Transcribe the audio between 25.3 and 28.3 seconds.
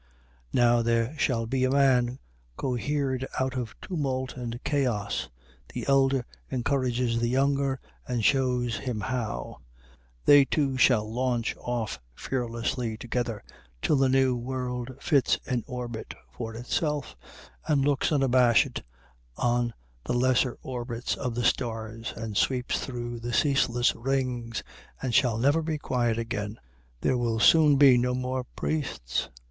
never be quiet again. There will soon be no